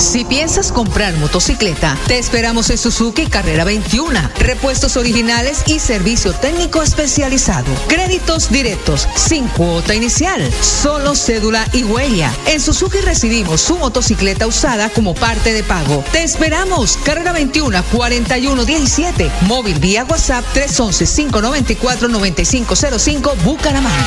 Si 0.00 0.24
piensas 0.24 0.72
comprar 0.72 1.14
motocicleta, 1.18 1.96
te 2.08 2.18
esperamos 2.18 2.70
en 2.70 2.78
Suzuki 2.78 3.26
Carrera 3.26 3.64
21. 3.64 4.18
Repuestos 4.38 4.96
originales 4.96 5.62
y 5.66 5.78
servicio 5.78 6.32
técnico 6.32 6.82
especializado. 6.82 7.66
Créditos 7.86 8.50
directos, 8.50 9.06
sin 9.14 9.46
cuota 9.48 9.94
inicial, 9.94 10.50
solo 10.62 11.14
cédula 11.14 11.68
y 11.74 11.84
huella. 11.84 12.32
En 12.46 12.62
Suzuki 12.62 12.98
recibimos 13.02 13.60
su 13.60 13.76
motocicleta 13.76 14.46
usada 14.46 14.88
como 14.88 15.14
parte 15.14 15.52
de 15.52 15.62
pago. 15.62 16.02
Te 16.12 16.22
esperamos. 16.22 16.96
Carrera 17.04 17.32
21 17.32 17.84
4117. 17.92 19.30
Móvil 19.42 19.78
vía 19.80 20.04
WhatsApp 20.04 20.46
311 20.54 21.04
594 21.06 22.08
9505 22.08 23.36
Bucaramanga. 23.44 24.06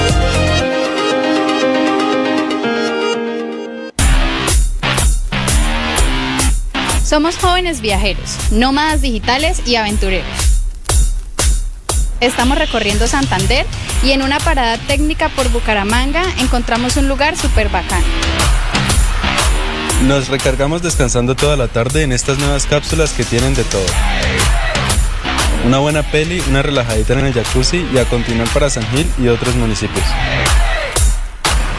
Somos 7.11 7.35
jóvenes 7.35 7.81
viajeros, 7.81 8.37
nómadas 8.51 9.01
digitales 9.01 9.63
y 9.65 9.75
aventureros. 9.75 10.31
Estamos 12.21 12.57
recorriendo 12.57 13.05
Santander 13.05 13.65
y 14.01 14.11
en 14.11 14.21
una 14.21 14.39
parada 14.39 14.77
técnica 14.77 15.27
por 15.27 15.49
Bucaramanga 15.49 16.23
encontramos 16.39 16.95
un 16.95 17.09
lugar 17.09 17.35
súper 17.35 17.67
bacán. 17.67 18.01
Nos 20.03 20.29
recargamos 20.29 20.83
descansando 20.83 21.35
toda 21.35 21.57
la 21.57 21.67
tarde 21.67 22.03
en 22.03 22.13
estas 22.13 22.37
nuevas 22.37 22.65
cápsulas 22.65 23.11
que 23.11 23.25
tienen 23.25 23.55
de 23.55 23.65
todo. 23.65 23.85
Una 25.65 25.79
buena 25.79 26.03
peli, 26.03 26.41
una 26.47 26.61
relajadita 26.61 27.11
en 27.11 27.25
el 27.25 27.33
jacuzzi 27.33 27.85
y 27.93 27.97
a 27.97 28.05
continuar 28.05 28.47
para 28.53 28.69
San 28.69 28.89
Gil 28.89 29.05
y 29.17 29.27
otros 29.27 29.53
municipios. 29.55 30.05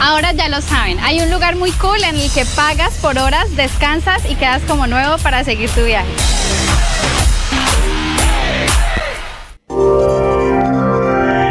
Ahora 0.05 0.33
ya 0.33 0.49
lo 0.49 0.59
saben, 0.59 0.99
hay 0.99 1.21
un 1.21 1.31
lugar 1.31 1.55
muy 1.55 1.71
cool 1.71 2.03
en 2.03 2.17
el 2.17 2.29
que 2.29 2.45
pagas 2.57 2.93
por 2.95 3.17
horas, 3.17 3.55
descansas 3.55 4.23
y 4.29 4.35
quedas 4.35 4.61
como 4.67 4.85
nuevo 4.85 5.17
para 5.19 5.45
seguir 5.45 5.69
tu 5.69 5.81
viaje. 5.81 6.11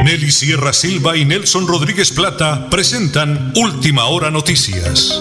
Nelly 0.04 0.30
Sierra 0.30 0.74
Silva 0.74 1.16
y 1.16 1.24
Nelson 1.24 1.66
Rodríguez 1.66 2.12
Plata 2.12 2.68
presentan 2.68 3.54
Última 3.56 4.04
Hora 4.04 4.30
Noticias. 4.30 5.18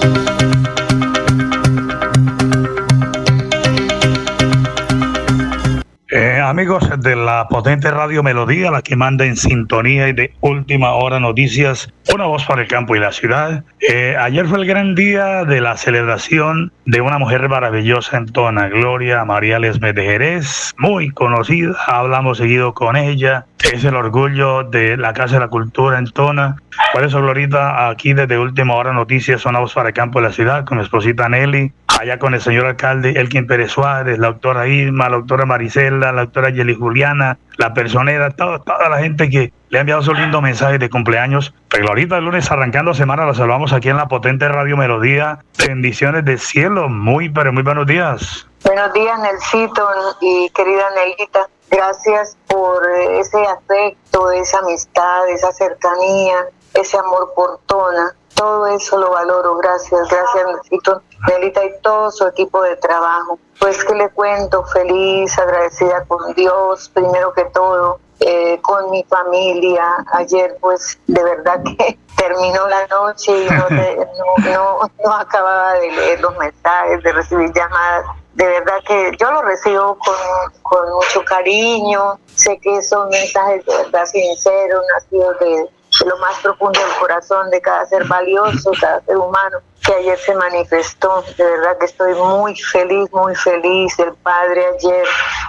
Amigos 6.51 6.83
de 6.99 7.15
la 7.15 7.47
potente 7.47 7.89
radio 7.91 8.23
Melodía, 8.23 8.71
la 8.71 8.81
que 8.81 8.97
manda 8.97 9.25
en 9.25 9.37
sintonía 9.37 10.09
y 10.09 10.13
de 10.13 10.33
última 10.41 10.91
hora 10.91 11.17
noticias, 11.17 11.87
una 12.13 12.25
voz 12.25 12.43
para 12.43 12.63
el 12.63 12.67
campo 12.67 12.93
y 12.93 12.99
la 12.99 13.13
ciudad. 13.13 13.63
Eh, 13.79 14.17
ayer 14.19 14.45
fue 14.47 14.57
el 14.57 14.65
gran 14.65 14.93
día 14.93 15.45
de 15.45 15.61
la 15.61 15.77
celebración 15.77 16.73
de 16.85 16.99
una 16.99 17.19
mujer 17.19 17.47
maravillosa 17.47 18.17
en 18.17 18.25
Tona, 18.25 18.67
Gloria 18.67 19.23
María 19.23 19.59
Lesmes 19.59 19.95
de 19.95 20.03
Jerez, 20.03 20.73
muy 20.77 21.11
conocida, 21.11 21.73
hablamos 21.87 22.39
seguido 22.39 22.73
con 22.73 22.97
ella, 22.97 23.45
es 23.71 23.85
el 23.85 23.95
orgullo 23.95 24.63
de 24.63 24.97
la 24.97 25.13
Casa 25.13 25.35
de 25.35 25.41
la 25.41 25.47
Cultura 25.47 25.99
en 25.99 26.05
Tona. 26.05 26.57
Por 26.93 27.05
eso, 27.05 27.21
Glorita, 27.21 27.87
aquí 27.87 28.13
desde 28.13 28.37
Última 28.37 28.75
Hora 28.75 28.91
Noticias, 28.91 29.45
una 29.45 29.59
voz 29.59 29.73
para 29.73 29.89
el 29.89 29.93
campo 29.93 30.19
y 30.19 30.23
la 30.23 30.31
ciudad, 30.31 30.65
con 30.65 30.77
mi 30.77 30.83
esposita 30.83 31.29
Nelly, 31.29 31.71
allá 32.01 32.17
con 32.17 32.33
el 32.33 32.41
señor 32.41 32.65
alcalde 32.65 33.11
Elkin 33.11 33.45
Pérez 33.45 33.71
Suárez, 33.71 34.17
la 34.17 34.27
doctora 34.27 34.67
Irma, 34.67 35.07
la 35.07 35.17
doctora 35.17 35.45
Maricela, 35.45 36.11
la 36.11 36.21
doctora 36.21 36.49
Yeli 36.49 36.73
Juliana, 36.73 37.37
la 37.57 37.75
personera, 37.75 38.31
toda, 38.31 38.57
toda 38.57 38.89
la 38.89 38.97
gente 38.97 39.29
que 39.29 39.53
le 39.69 39.77
ha 39.77 39.81
enviado 39.81 40.01
su 40.01 40.11
lindo 40.13 40.41
mensaje 40.41 40.79
de 40.79 40.89
cumpleaños. 40.89 41.53
Pero 41.69 41.89
ahorita 41.89 42.17
el 42.17 42.25
lunes 42.25 42.49
arrancando 42.49 42.95
semana, 42.95 43.25
los 43.25 43.37
saludamos 43.37 43.71
aquí 43.71 43.89
en 43.89 43.97
la 43.97 44.07
potente 44.07 44.47
Radio 44.47 44.77
Melodía. 44.77 45.43
Bendiciones 45.59 46.25
del 46.25 46.39
cielo, 46.39 46.89
muy, 46.89 47.29
pero 47.29 47.53
muy 47.53 47.61
buenos 47.61 47.85
días. 47.85 48.47
Buenos 48.65 48.91
días, 48.93 49.19
Nelsito 49.19 49.87
y 50.21 50.49
querida 50.55 50.85
Nelita. 50.95 51.47
Gracias 51.69 52.35
por 52.47 52.81
ese 53.11 53.37
afecto, 53.45 54.31
esa 54.31 54.57
amistad, 54.57 55.29
esa 55.29 55.51
cercanía, 55.51 56.47
ese 56.73 56.97
amor 56.97 57.31
por 57.35 57.59
Tona. 57.67 58.15
Todo 58.33 58.65
eso 58.75 58.97
lo 58.97 59.11
valoro. 59.11 59.57
Gracias, 59.57 60.01
gracias, 60.09 60.45
Nelsito, 60.47 61.01
Nelita 61.27 61.63
y 61.63 61.79
todo 61.81 62.11
su 62.11 62.25
equipo 62.27 62.61
de 62.63 62.75
trabajo. 62.77 63.39
Pues 63.59 63.83
que 63.85 63.93
le 63.93 64.09
cuento, 64.09 64.63
feliz, 64.65 65.37
agradecida 65.37 66.03
con 66.07 66.33
Dios, 66.33 66.89
primero 66.93 67.31
que 67.33 67.45
todo, 67.45 67.99
eh, 68.19 68.59
con 68.61 68.89
mi 68.91 69.03
familia. 69.03 69.85
Ayer, 70.13 70.57
pues, 70.59 70.99
de 71.07 71.23
verdad 71.23 71.61
que 71.63 71.97
terminó 72.17 72.67
la 72.67 72.87
noche 72.87 73.31
y 73.45 73.49
no, 73.49 73.65
te- 73.67 73.95
no, 74.45 74.51
no, 74.51 74.79
no 75.05 75.13
acababa 75.15 75.73
de 75.73 75.91
leer 75.91 76.21
los 76.21 76.35
mensajes, 76.37 77.03
de 77.03 77.11
recibir 77.11 77.51
llamadas. 77.53 78.05
De 78.33 78.47
verdad 78.47 78.77
que 78.87 79.11
yo 79.19 79.29
lo 79.31 79.41
recibo 79.41 79.97
con, 79.99 80.15
con 80.63 80.93
mucho 80.93 81.23
cariño. 81.25 82.17
Sé 82.33 82.57
que 82.59 82.81
son 82.81 83.09
mensajes 83.09 83.65
de 83.65 83.75
verdad 83.77 84.05
sinceros, 84.05 84.83
nacidos 84.95 85.37
de 85.39 85.69
lo 86.05 86.17
más 86.17 86.37
profundo 86.39 86.79
del 86.79 86.99
corazón 86.99 87.49
de 87.49 87.61
cada 87.61 87.85
ser 87.85 88.05
valioso, 88.05 88.71
cada 88.79 89.01
ser 89.01 89.17
humano 89.17 89.59
que 89.85 89.93
ayer 89.93 90.17
se 90.19 90.35
manifestó. 90.35 91.23
De 91.37 91.43
verdad 91.43 91.77
que 91.79 91.85
estoy 91.85 92.13
muy 92.15 92.55
feliz, 92.55 93.11
muy 93.11 93.35
feliz. 93.35 93.97
El 93.99 94.13
Padre 94.15 94.65
ayer, 94.75 95.05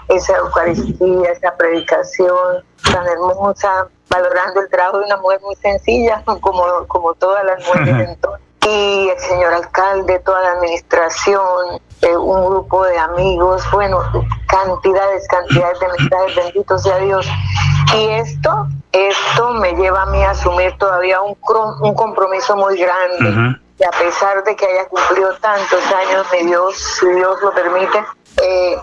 esa 0.09 0.37
Eucaristía, 0.37 1.31
esa 1.31 1.55
predicación 1.57 2.65
tan 2.91 3.07
hermosa, 3.07 3.89
valorando 4.09 4.61
el 4.61 4.69
trabajo 4.69 4.99
de 4.99 5.07
una 5.07 5.17
mujer 5.19 5.41
muy 5.43 5.55
sencilla, 5.57 6.23
como, 6.41 6.87
como 6.89 7.15
todas 7.15 7.45
las 7.45 7.67
mujeres 7.67 8.09
en 8.09 8.21
todo. 8.21 8.39
Y 8.65 9.09
el 9.09 9.19
señor 9.19 9.55
alcalde, 9.55 10.21
toda 10.21 10.41
la 10.41 10.53
administración, 10.53 11.81
eh, 12.03 12.17
un 12.17 12.47
grupo 12.47 12.85
de 12.85 12.97
amigos, 12.97 13.63
bueno, 13.73 13.99
cantidades, 14.47 15.27
cantidades 15.27 15.81
de 15.81 15.89
mensajes, 15.89 16.37
bendito 16.37 16.79
sea 16.79 16.97
Dios. 16.99 17.27
Y 17.95 18.09
esto, 18.09 18.69
esto 18.93 19.55
me 19.55 19.73
lleva 19.73 20.03
a 20.03 20.07
mí 20.07 20.23
a 20.23 20.31
asumir 20.31 20.73
todavía 20.79 21.21
un, 21.21 21.37
un 21.81 21.95
compromiso 21.95 22.57
muy 22.57 22.79
grande. 22.79 23.59
Y 23.79 23.85
a 23.85 23.91
pesar 23.91 24.45
de 24.45 24.55
que 24.55 24.65
haya 24.65 24.89
cumplido 24.89 25.35
tantos 25.41 25.81
años, 25.87 26.27
mi 26.33 26.47
Dios, 26.47 26.77
si 26.77 27.09
Dios 27.09 27.41
lo 27.43 27.53
permite, 27.53 28.05
eh, 28.43 28.77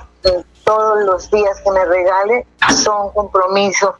todos 0.63 1.03
los 1.05 1.31
días 1.31 1.59
que 1.63 1.71
me 1.71 1.85
regale 1.85 2.45
son 2.83 3.11
compromisos 3.13 3.95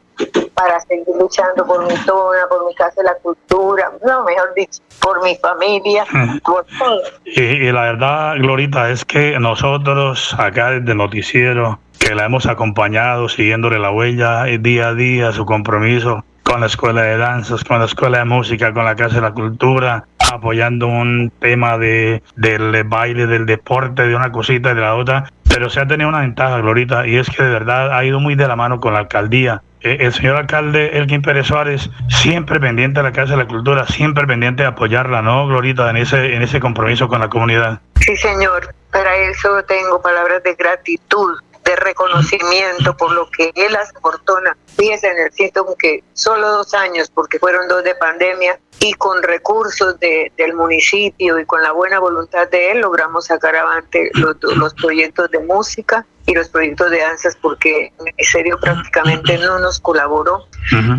para 0.54 0.78
seguir 0.80 1.06
luchando 1.18 1.66
por 1.66 1.84
mi 1.86 1.96
zona, 1.96 2.46
por 2.48 2.66
mi 2.66 2.74
casa 2.74 2.94
de 2.98 3.04
la 3.04 3.14
cultura, 3.14 3.90
no, 4.06 4.24
mejor 4.24 4.52
dicho, 4.54 4.80
por 5.00 5.22
mi 5.22 5.34
familia, 5.36 6.04
por 6.44 6.64
todo. 6.78 7.02
Y, 7.24 7.40
y 7.40 7.72
la 7.72 7.82
verdad, 7.82 8.34
Glorita, 8.36 8.90
es 8.90 9.04
que 9.04 9.38
nosotros 9.40 10.34
acá 10.38 10.70
desde 10.70 10.92
el 10.92 10.98
noticiero, 10.98 11.80
la 12.14 12.24
hemos 12.24 12.46
acompañado, 12.46 13.28
siguiéndole 13.28 13.78
la 13.78 13.90
huella 13.90 14.44
día 14.44 14.88
a 14.88 14.94
día, 14.94 15.32
su 15.32 15.44
compromiso 15.46 16.24
con 16.42 16.60
la 16.60 16.66
escuela 16.66 17.02
de 17.02 17.16
danzas, 17.16 17.62
con 17.62 17.78
la 17.78 17.84
escuela 17.84 18.18
de 18.18 18.24
música, 18.24 18.72
con 18.72 18.84
la 18.84 18.96
Casa 18.96 19.16
de 19.16 19.20
la 19.20 19.32
Cultura, 19.32 20.04
apoyando 20.32 20.88
un 20.88 21.30
tema 21.38 21.78
de, 21.78 22.22
del 22.34 22.82
baile, 22.84 23.26
del 23.28 23.46
deporte, 23.46 24.02
de 24.06 24.16
una 24.16 24.32
cosita 24.32 24.72
y 24.72 24.74
de 24.74 24.80
la 24.80 24.96
otra. 24.96 25.30
Pero 25.48 25.70
se 25.70 25.80
ha 25.80 25.86
tenido 25.86 26.08
una 26.08 26.20
ventaja, 26.20 26.58
Glorita, 26.58 27.06
y 27.06 27.16
es 27.16 27.30
que 27.30 27.42
de 27.42 27.50
verdad 27.50 27.96
ha 27.96 28.04
ido 28.04 28.18
muy 28.18 28.34
de 28.34 28.48
la 28.48 28.56
mano 28.56 28.80
con 28.80 28.94
la 28.94 29.00
alcaldía. 29.00 29.62
eh, 29.82 29.98
el 30.00 30.12
señor 30.12 30.36
alcalde 30.36 30.98
Elkin 30.98 31.22
Pérez 31.22 31.46
Suárez, 31.46 31.88
siempre 32.08 32.60
pendiente 32.60 33.00
de 33.00 33.04
la 33.04 33.12
Casa 33.12 33.32
de 33.32 33.38
la 33.38 33.46
Cultura, 33.46 33.86
siempre 33.86 34.26
pendiente 34.26 34.62
de 34.62 34.68
apoyarla, 34.68 35.22
¿no, 35.22 35.46
Glorita, 35.46 35.88
en 35.88 35.96
ese, 35.98 36.34
en 36.34 36.42
ese 36.42 36.60
compromiso 36.60 37.08
con 37.08 37.20
la 37.20 37.28
comunidad? 37.28 37.80
Sí, 37.94 38.16
señor. 38.16 38.74
Para 38.90 39.14
eso 39.16 39.62
tengo 39.68 40.02
palabras 40.02 40.42
de 40.42 40.54
gratitud 40.54 41.38
de 41.70 41.76
reconocimiento 41.76 42.96
por 42.96 43.12
lo 43.12 43.30
que 43.30 43.52
él 43.54 43.76
aportó. 43.76 44.38
Fíjese 44.76 45.08
en 45.08 45.18
el 45.18 45.32
sitio 45.32 45.66
que 45.78 46.02
solo 46.12 46.48
dos 46.50 46.74
años, 46.74 47.10
porque 47.10 47.38
fueron 47.38 47.68
dos 47.68 47.84
de 47.84 47.94
pandemia, 47.94 48.58
y 48.80 48.94
con 48.94 49.22
recursos 49.22 50.00
de, 50.00 50.32
del 50.38 50.54
municipio 50.54 51.38
y 51.38 51.44
con 51.44 51.62
la 51.62 51.72
buena 51.72 51.98
voluntad 51.98 52.48
de 52.48 52.72
él 52.72 52.80
logramos 52.80 53.26
sacar 53.26 53.54
adelante 53.54 54.10
los, 54.14 54.36
los 54.56 54.72
proyectos 54.74 55.30
de 55.30 55.38
música 55.40 56.06
y 56.24 56.34
los 56.34 56.48
proyectos 56.48 56.90
de 56.90 57.00
danzas 57.00 57.36
porque 57.42 57.92
el 57.98 58.04
ministerio 58.04 58.58
prácticamente 58.58 59.36
no 59.38 59.58
nos 59.58 59.80
colaboró, 59.80 60.46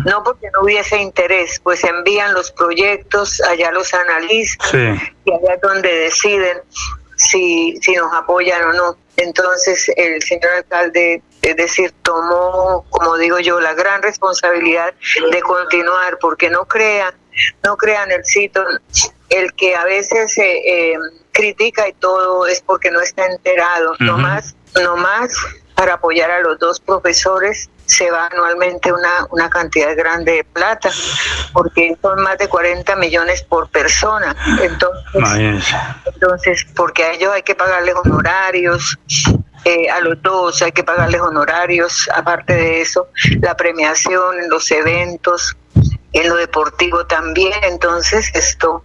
no 0.04 0.22
porque 0.22 0.48
no 0.52 0.62
hubiese 0.62 0.98
interés, 0.98 1.60
pues 1.62 1.82
envían 1.82 2.34
los 2.34 2.52
proyectos, 2.52 3.40
allá 3.42 3.72
los 3.72 3.92
analizan 3.94 5.00
y 5.24 5.32
allá 5.32 5.54
es 5.54 5.60
donde 5.60 5.88
deciden 5.88 6.58
si, 7.16 7.76
si 7.80 7.94
nos 7.94 8.12
apoyan 8.14 8.62
o 8.64 8.72
no. 8.72 8.96
Entonces 9.16 9.90
el 9.96 10.22
señor 10.22 10.50
alcalde, 10.52 11.22
es 11.42 11.56
decir, 11.56 11.92
tomó, 12.02 12.84
como 12.90 13.16
digo 13.16 13.38
yo, 13.38 13.60
la 13.60 13.74
gran 13.74 14.02
responsabilidad 14.02 14.94
de 15.30 15.40
continuar, 15.42 16.18
porque 16.18 16.50
no 16.50 16.64
crean, 16.66 17.14
no 17.62 17.76
crean 17.76 18.10
el 18.10 18.24
sitio, 18.24 18.64
el 19.28 19.52
que 19.54 19.74
a 19.74 19.84
veces 19.84 20.36
eh, 20.38 20.94
critica 21.32 21.88
y 21.88 21.92
todo 21.94 22.46
es 22.46 22.60
porque 22.62 22.90
no 22.90 23.00
está 23.00 23.26
enterado, 23.26 23.94
no 24.00 24.18
más, 24.18 24.54
no 24.82 24.96
más 24.96 25.34
para 25.74 25.94
apoyar 25.94 26.30
a 26.30 26.40
los 26.40 26.58
dos 26.58 26.80
profesores 26.80 27.68
se 27.92 28.10
va 28.10 28.26
anualmente 28.26 28.92
una, 28.92 29.26
una 29.30 29.48
cantidad 29.50 29.94
grande 29.96 30.32
de 30.32 30.44
plata, 30.44 30.90
porque 31.52 31.96
son 32.00 32.22
más 32.22 32.38
de 32.38 32.48
40 32.48 32.96
millones 32.96 33.42
por 33.42 33.68
persona. 33.68 34.34
Entonces, 34.60 35.74
entonces 36.06 36.66
porque 36.74 37.04
a 37.04 37.12
ellos 37.12 37.32
hay 37.32 37.42
que 37.42 37.54
pagarles 37.54 37.94
honorarios, 38.04 38.98
eh, 39.64 39.88
a 39.90 40.00
los 40.00 40.20
dos 40.22 40.60
hay 40.62 40.72
que 40.72 40.82
pagarles 40.82 41.20
honorarios, 41.20 42.08
aparte 42.14 42.54
de 42.54 42.80
eso, 42.80 43.08
la 43.40 43.56
premiación 43.56 44.40
en 44.40 44.50
los 44.50 44.70
eventos, 44.70 45.56
en 46.12 46.28
lo 46.28 46.36
deportivo 46.36 47.06
también. 47.06 47.54
Entonces, 47.62 48.30
esto, 48.34 48.84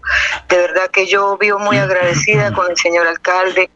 de 0.49 0.57
verdad 0.57 0.89
que 0.91 1.07
yo 1.07 1.37
vivo 1.37 1.59
muy 1.59 1.77
agradecida 1.77 2.53
con 2.53 2.69
el 2.69 2.77
señor 2.77 3.07
alcalde, 3.07 3.71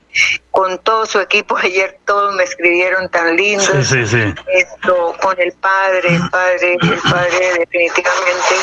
con 0.52 0.78
todo 0.80 1.06
su 1.06 1.20
equipo. 1.20 1.58
Ayer 1.58 2.00
todos 2.06 2.36
me 2.36 2.44
escribieron 2.44 3.10
tan 3.10 3.36
lindo. 3.36 3.64
Esto, 3.74 5.16
con 5.22 5.40
el 5.40 5.54
padre, 5.54 6.16
el 6.16 6.30
padre, 6.30 6.78
el 6.82 7.00
padre 7.00 7.54
definitivamente 7.60 8.56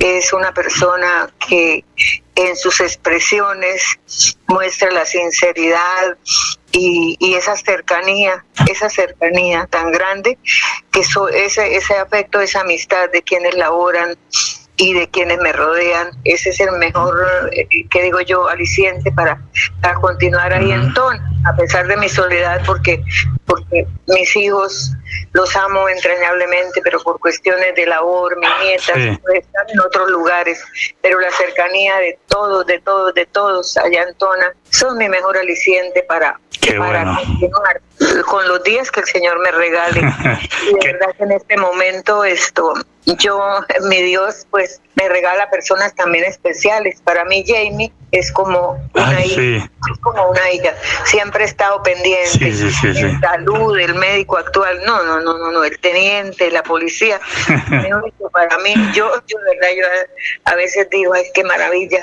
es 0.00 0.32
una 0.32 0.52
persona 0.52 1.30
que 1.46 1.84
en 2.34 2.56
sus 2.56 2.80
expresiones 2.80 3.82
muestra 4.46 4.90
la 4.90 5.04
sinceridad 5.04 6.16
y, 6.72 7.34
esa 7.34 7.56
cercanía, 7.56 8.44
esa 8.66 8.88
cercanía 8.88 9.66
tan 9.66 9.92
grande, 9.92 10.38
que 10.90 11.00
ese, 11.00 11.76
ese 11.76 11.94
afecto, 11.96 12.40
esa 12.40 12.60
amistad 12.60 13.10
de 13.10 13.22
quienes 13.22 13.54
laboran 13.54 14.16
y 14.80 14.94
de 14.94 15.08
quienes 15.10 15.38
me 15.40 15.52
rodean, 15.52 16.08
ese 16.24 16.48
es 16.48 16.60
el 16.60 16.72
mejor, 16.78 17.14
eh, 17.52 17.68
que 17.90 18.02
digo 18.02 18.18
yo, 18.22 18.48
aliciente 18.48 19.12
para, 19.12 19.38
para 19.82 19.94
continuar 19.96 20.54
ahí 20.54 20.72
en 20.72 20.92
ton, 20.94 21.18
a 21.44 21.54
pesar 21.54 21.86
de 21.86 21.98
mi 21.98 22.08
soledad, 22.08 22.62
porque, 22.64 23.04
porque 23.44 23.86
mis 24.06 24.34
hijos 24.36 24.92
los 25.32 25.54
amo 25.56 25.88
entrañablemente, 25.88 26.80
pero 26.82 27.00
por 27.00 27.18
cuestiones 27.20 27.74
de 27.74 27.86
labor, 27.86 28.36
mis 28.38 28.50
nietas 28.62 28.96
están 28.96 29.68
en 29.68 29.80
otros 29.80 30.10
lugares, 30.10 30.62
pero 31.00 31.20
la 31.20 31.30
cercanía 31.30 31.96
de 31.98 32.18
todos, 32.28 32.66
de 32.66 32.80
todos, 32.80 33.14
de 33.14 33.26
todos 33.26 33.76
allá 33.76 34.02
en 34.02 34.14
Tona 34.14 34.52
son 34.70 34.98
mi 34.98 35.08
mejor 35.08 35.36
aliciente 35.36 36.02
para, 36.02 36.38
para 36.78 37.16
continuar 37.16 37.80
con 38.26 38.46
los 38.48 38.62
días 38.64 38.90
que 38.90 39.00
el 39.00 39.06
Señor 39.06 39.38
me 39.40 39.50
regale. 39.50 40.00
y 40.70 40.84
de 40.84 40.92
verdad 40.92 41.14
que 41.16 41.24
en 41.24 41.32
este 41.32 41.56
momento 41.56 42.24
esto, 42.24 42.74
yo, 43.04 43.40
mi 43.88 44.02
Dios, 44.02 44.46
pues 44.50 44.80
me 44.94 45.08
regala 45.08 45.48
personas 45.50 45.94
también 45.94 46.24
especiales. 46.24 47.00
Para 47.02 47.24
mí, 47.24 47.44
Jamie 47.46 47.92
es 48.12 48.32
como 48.32 48.82
una 48.94 49.24
hija, 49.24 49.70
es 49.92 49.98
como 50.00 50.30
una 50.30 50.50
hija. 50.52 50.74
Siempre 51.04 51.44
he 51.44 51.46
estado 51.46 51.82
pendiente. 51.82 52.52
Sí, 52.52 52.70
salud, 53.20 53.78
el 53.78 53.94
médico 53.94 54.36
actual, 54.36 54.80
no, 54.86 55.02
no, 55.04 55.20
no, 55.20 55.38
no, 55.38 55.52
no, 55.52 55.64
el 55.64 55.78
teniente, 55.78 56.50
la 56.50 56.62
policía. 56.62 57.20
para 58.32 58.58
mí, 58.58 58.74
yo, 58.94 59.10
yo 59.26 59.38
de 59.38 59.56
verdad, 59.56 59.68
yo 59.76 59.84
a, 60.44 60.54
veces 60.54 60.88
digo, 60.90 61.12
ay, 61.14 61.24
qué 61.34 61.44
maravilla. 61.44 61.98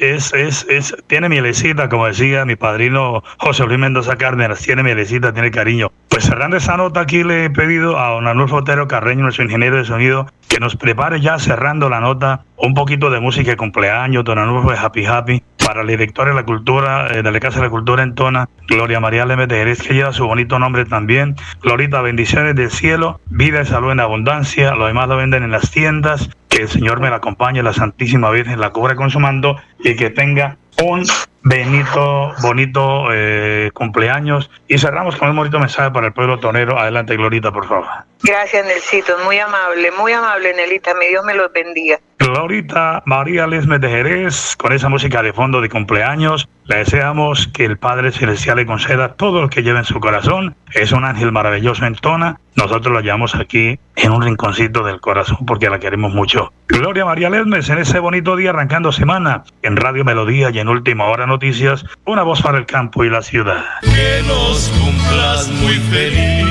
es, 0.00 0.32
es, 0.32 0.66
es, 0.68 0.94
tiene 1.06 1.28
mielecita, 1.28 1.88
como 1.88 2.06
decía 2.06 2.44
mi 2.44 2.56
padrino 2.56 3.22
José 3.38 3.64
Luis 3.64 3.78
Mendoza 3.78 4.16
Cárdenas, 4.16 4.60
tiene 4.60 4.82
mielecita, 4.82 5.32
tiene 5.32 5.50
cariño. 5.50 5.90
Pues 6.08 6.24
cerrando 6.24 6.56
esa 6.56 6.76
nota 6.76 7.00
aquí 7.00 7.24
le 7.24 7.46
he 7.46 7.50
pedido 7.50 7.98
a 7.98 8.10
don 8.10 8.26
Arnulfo 8.26 8.56
Otero 8.56 8.88
Carreño, 8.88 9.22
nuestro 9.22 9.44
ingeniero 9.44 9.76
de 9.76 9.84
sonido, 9.84 10.26
que 10.48 10.60
nos 10.60 10.76
prepare 10.76 11.20
ya 11.20 11.38
cerrando 11.38 11.88
la 11.88 12.00
nota 12.00 12.44
un 12.56 12.74
poquito 12.74 13.10
de 13.10 13.20
música 13.20 13.50
de 13.50 13.56
cumpleaños, 13.56 14.24
don 14.24 14.38
Arnulfo 14.38 14.70
de 14.70 14.78
Happy 14.78 15.04
Happy, 15.04 15.42
para 15.64 15.82
la 15.82 15.90
directora 15.90 16.30
de 16.30 16.36
la 16.36 16.44
cultura, 16.44 17.08
eh, 17.10 17.22
de 17.22 17.30
la 17.30 17.40
Casa 17.40 17.58
de 17.58 17.64
la 17.64 17.70
Cultura 17.70 18.02
en 18.02 18.14
Tona, 18.14 18.48
Gloria 18.68 19.00
María 19.00 19.26
Lemes 19.26 19.48
Jerez, 19.48 19.82
que 19.82 19.94
lleva 19.94 20.12
su 20.12 20.26
bonito 20.26 20.58
nombre 20.58 20.84
también. 20.84 21.34
Glorita, 21.60 22.00
bendiciones 22.02 22.54
del 22.54 22.70
cielo, 22.70 23.20
vida 23.26 23.62
y 23.62 23.66
salud 23.66 23.90
en 23.90 24.00
abundancia, 24.00 24.74
lo 24.74 24.86
demás 24.86 25.08
lo 25.08 25.16
venden 25.16 25.42
en 25.42 25.50
las 25.50 25.70
tiendas, 25.70 26.30
que 26.48 26.62
el 26.62 26.68
Señor 26.68 27.00
me 27.00 27.10
la 27.10 27.16
acompañe, 27.16 27.62
la 27.62 27.72
Santísima 27.72 28.30
Virgen 28.30 28.60
la 28.60 28.70
cubra 28.70 28.94
con 28.94 29.10
su 29.10 29.18
mando 29.18 29.56
y 29.80 29.96
que 29.96 30.10
tenga 30.10 30.56
un 30.82 31.04
Benito, 31.48 32.34
bonito 32.42 33.06
eh, 33.12 33.70
cumpleaños. 33.72 34.50
Y 34.66 34.78
cerramos 34.78 35.14
con 35.14 35.30
un 35.30 35.36
bonito 35.36 35.60
mensaje 35.60 35.92
para 35.92 36.08
el 36.08 36.12
pueblo 36.12 36.40
tonero. 36.40 36.76
Adelante, 36.76 37.16
Glorita, 37.16 37.52
por 37.52 37.68
favor. 37.68 37.86
Gracias, 38.24 38.66
Nelsito. 38.66 39.12
Muy 39.24 39.38
amable, 39.38 39.92
muy 39.92 40.12
amable, 40.12 40.52
Nelita. 40.54 40.92
Mi 40.94 41.06
Dios 41.06 41.24
me 41.24 41.34
los 41.34 41.52
bendiga. 41.52 42.00
Glorita 42.18 43.02
María 43.06 43.46
Lesmes 43.46 43.80
de 43.80 43.88
Jerez, 43.88 44.56
con 44.56 44.72
esa 44.72 44.88
música 44.88 45.22
de 45.22 45.32
fondo 45.32 45.60
de 45.60 45.68
cumpleaños. 45.68 46.48
Le 46.64 46.78
deseamos 46.78 47.46
que 47.46 47.64
el 47.64 47.78
Padre 47.78 48.10
Celestial 48.10 48.56
le 48.56 48.66
conceda 48.66 49.14
todo 49.14 49.42
lo 49.42 49.48
que 49.48 49.62
lleva 49.62 49.78
en 49.78 49.84
su 49.84 50.00
corazón. 50.00 50.56
Es 50.72 50.90
un 50.90 51.04
ángel 51.04 51.30
maravilloso 51.30 51.86
en 51.86 51.94
Tona. 51.94 52.40
Nosotros 52.56 52.92
lo 52.92 53.00
llevamos 53.00 53.34
aquí 53.36 53.78
en 53.94 54.10
un 54.10 54.22
rinconcito 54.22 54.82
del 54.82 55.00
corazón 55.00 55.38
porque 55.46 55.70
la 55.70 55.78
queremos 55.78 56.12
mucho. 56.12 56.52
Gloria 56.66 57.04
María 57.04 57.30
Lesmes 57.30 57.68
en 57.68 57.78
ese 57.78 58.00
bonito 58.00 58.34
día 58.34 58.50
arrancando 58.50 58.90
semana 58.90 59.44
en 59.62 59.76
Radio 59.76 60.04
Melodía 60.04 60.50
y 60.50 60.58
en 60.58 60.68
Última 60.68 61.04
Hora 61.04 61.26
Noticias, 61.36 61.84
una 62.06 62.22
voz 62.22 62.40
para 62.40 62.56
el 62.56 62.64
campo 62.64 63.04
y 63.04 63.10
la 63.10 63.20
ciudad. 63.20 63.62
Que 63.82 64.22
nos 64.26 64.70
cumplas 64.80 65.48
muy 65.48 65.74
feliz, 65.92 66.46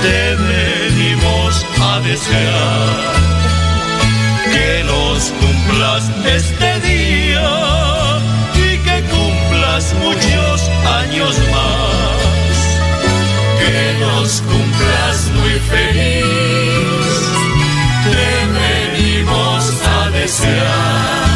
te 0.00 0.36
venimos 0.36 1.66
a 1.80 1.98
desear. 2.02 3.14
Que 4.52 4.84
nos 4.84 5.32
cumplas 5.40 6.08
este 6.24 6.78
día 6.86 7.50
y 8.54 8.78
que 8.78 9.02
cumplas 9.10 9.92
muchos 9.94 10.70
años 11.02 11.36
más. 11.50 12.60
Que 13.58 13.98
nos 13.98 14.40
cumplas 14.42 15.32
muy 15.34 15.58
feliz, 15.68 16.24
te 18.04 19.02
venimos 19.02 19.82
a 19.84 20.10
desear 20.10 21.29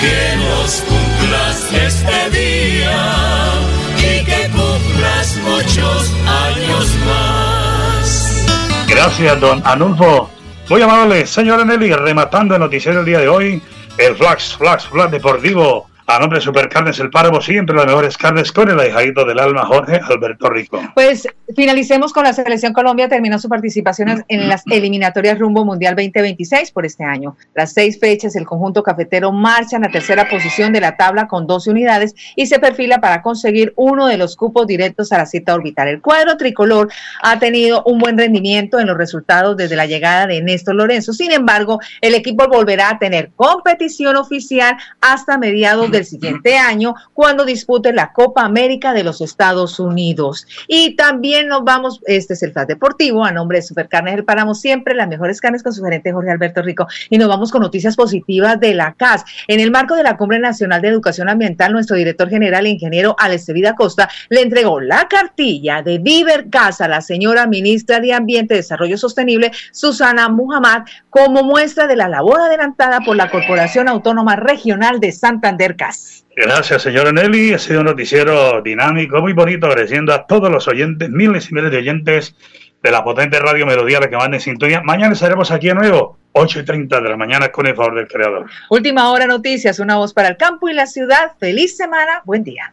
que 0.00 0.36
nos 0.36 0.80
cumplas 0.80 1.72
este 1.72 2.30
día 2.30 3.52
y 3.98 4.24
que 4.24 4.50
cumplas 4.50 5.36
muchos 5.44 6.14
años 6.26 6.86
más. 7.04 8.46
Gracias, 8.88 9.38
don 9.40 9.60
Anulfo. 9.64 10.30
Muy 10.70 10.80
amable, 10.80 11.26
señora 11.26 11.64
Nelly, 11.64 11.92
rematando 11.92 12.54
el 12.54 12.60
noticiero 12.60 12.98
del 12.98 13.06
día 13.06 13.18
de 13.18 13.28
hoy, 13.28 13.62
el 13.98 14.16
Flash, 14.16 14.56
Flash, 14.56 14.86
Flash 14.88 15.10
Deportivo 15.10 15.89
a 16.10 16.18
nombre 16.18 16.38
de 16.38 16.44
Supercarnes 16.44 16.98
El 16.98 17.08
Páramo, 17.08 17.40
siempre 17.40 17.76
las 17.76 17.86
mejores 17.86 18.18
carnes 18.18 18.50
con 18.50 18.68
el 18.68 18.80
ahijadito 18.80 19.24
del 19.24 19.38
alma, 19.38 19.64
Jorge 19.64 20.00
Alberto 20.02 20.50
Rico. 20.50 20.80
Pues 20.94 21.28
finalicemos 21.54 22.12
con 22.12 22.24
la 22.24 22.32
Selección 22.32 22.72
Colombia, 22.72 23.08
terminó 23.08 23.38
su 23.38 23.48
participación 23.48 24.24
en 24.26 24.48
las 24.48 24.64
eliminatorias 24.66 25.38
rumbo 25.38 25.64
Mundial 25.64 25.94
2026 25.94 26.72
por 26.72 26.84
este 26.84 27.04
año. 27.04 27.36
Las 27.54 27.74
seis 27.74 28.00
fechas, 28.00 28.34
el 28.34 28.44
conjunto 28.44 28.82
cafetero 28.82 29.30
marcha 29.30 29.76
en 29.76 29.82
la 29.82 29.90
tercera 29.90 30.28
posición 30.28 30.72
de 30.72 30.80
la 30.80 30.96
tabla 30.96 31.28
con 31.28 31.46
12 31.46 31.70
unidades 31.70 32.14
y 32.34 32.46
se 32.46 32.58
perfila 32.58 33.00
para 33.00 33.22
conseguir 33.22 33.72
uno 33.76 34.08
de 34.08 34.16
los 34.16 34.34
cupos 34.34 34.66
directos 34.66 35.12
a 35.12 35.18
la 35.18 35.26
cita 35.26 35.54
orbital. 35.54 35.86
El 35.86 36.00
cuadro 36.00 36.36
tricolor 36.36 36.90
ha 37.22 37.38
tenido 37.38 37.84
un 37.84 38.00
buen 38.00 38.18
rendimiento 38.18 38.80
en 38.80 38.88
los 38.88 38.96
resultados 38.96 39.56
desde 39.56 39.76
la 39.76 39.86
llegada 39.86 40.26
de 40.26 40.42
Néstor 40.42 40.74
Lorenzo. 40.74 41.12
Sin 41.12 41.30
embargo, 41.30 41.78
el 42.00 42.14
equipo 42.14 42.48
volverá 42.48 42.90
a 42.90 42.98
tener 42.98 43.30
competición 43.36 44.16
oficial 44.16 44.76
hasta 45.00 45.38
mediados 45.38 45.90
de 45.90 45.99
del 46.00 46.06
siguiente 46.06 46.56
año 46.56 46.94
cuando 47.12 47.44
dispute 47.44 47.92
la 47.92 48.12
Copa 48.12 48.44
América 48.44 48.92
de 48.92 49.04
los 49.04 49.20
Estados 49.20 49.78
Unidos. 49.78 50.46
Y 50.66 50.96
también 50.96 51.48
nos 51.48 51.62
vamos, 51.64 52.00
este 52.06 52.34
es 52.34 52.42
el 52.42 52.52
Flash 52.52 52.68
Deportivo, 52.68 53.24
a 53.24 53.32
nombre 53.32 53.58
de 53.58 53.62
Supercarnes 53.62 54.16
del 54.16 54.24
Páramo, 54.24 54.54
siempre 54.54 54.94
las 54.94 55.08
mejores 55.08 55.40
carnes 55.40 55.62
con 55.62 55.72
su 55.72 55.82
gerente 55.82 56.12
Jorge 56.12 56.30
Alberto 56.30 56.62
Rico. 56.62 56.86
Y 57.10 57.18
nos 57.18 57.28
vamos 57.28 57.50
con 57.50 57.60
noticias 57.62 57.96
positivas 57.96 58.58
de 58.58 58.74
la 58.74 58.94
CAS. 58.94 59.24
En 59.46 59.60
el 59.60 59.70
marco 59.70 59.94
de 59.94 60.02
la 60.02 60.16
Cumbre 60.16 60.38
Nacional 60.38 60.80
de 60.80 60.88
Educación 60.88 61.28
Ambiental, 61.28 61.72
nuestro 61.72 61.96
director 61.96 62.28
general, 62.28 62.66
ingeniero 62.66 63.16
Vida 63.52 63.74
Costa, 63.74 64.08
le 64.28 64.42
entregó 64.42 64.80
la 64.80 65.08
cartilla 65.08 65.82
de 65.82 65.98
Viver 65.98 66.48
Casa 66.50 66.86
a 66.86 66.88
la 66.88 67.00
señora 67.00 67.46
ministra 67.46 68.00
de 68.00 68.12
Ambiente 68.12 68.54
y 68.54 68.58
Desarrollo 68.58 68.96
Sostenible, 68.96 69.50
Susana 69.72 70.28
Muhammad, 70.28 70.82
como 71.10 71.42
muestra 71.42 71.86
de 71.86 71.96
la 71.96 72.08
labor 72.08 72.40
adelantada 72.40 73.00
por 73.00 73.16
la 73.16 73.30
Corporación 73.30 73.88
Autónoma 73.88 74.36
Regional 74.36 75.00
de 75.00 75.12
Santander 75.12 75.76
CAS. 75.76 75.89
Gracias, 76.36 76.82
señora 76.82 77.12
Nelly. 77.12 77.54
Ha 77.54 77.58
sido 77.58 77.80
un 77.80 77.86
noticiero 77.86 78.62
dinámico, 78.62 79.20
muy 79.20 79.32
bonito, 79.32 79.66
agradeciendo 79.66 80.12
a 80.14 80.26
todos 80.26 80.50
los 80.50 80.68
oyentes, 80.68 81.10
miles 81.10 81.50
y 81.50 81.54
miles 81.54 81.70
de 81.70 81.78
oyentes 81.78 82.34
de 82.82 82.90
la 82.90 83.04
potente 83.04 83.38
radio 83.38 83.66
Melodía, 83.66 84.00
la 84.00 84.08
que 84.08 84.16
manda 84.16 84.36
en 84.36 84.40
sintonía. 84.40 84.80
Mañana 84.82 85.12
estaremos 85.12 85.50
aquí 85.50 85.68
de 85.68 85.74
nuevo, 85.74 86.18
8 86.32 86.60
y 86.60 86.64
30 86.64 87.00
de 87.00 87.08
la 87.08 87.16
mañana, 87.16 87.50
con 87.50 87.66
el 87.66 87.74
favor 87.74 87.94
del 87.94 88.08
creador. 88.08 88.46
Última 88.70 89.10
hora 89.10 89.26
noticias, 89.26 89.78
una 89.80 89.96
voz 89.96 90.14
para 90.14 90.28
el 90.28 90.36
campo 90.36 90.68
y 90.68 90.72
la 90.72 90.86
ciudad. 90.86 91.32
Feliz 91.38 91.76
semana, 91.76 92.22
buen 92.24 92.42
día. 92.44 92.72